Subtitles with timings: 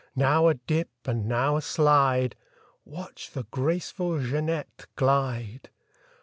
[0.15, 2.35] Now a dip and now a slide—
[2.85, 5.69] Watch the graceful Jeanette glide!